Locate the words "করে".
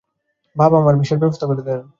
1.49-1.61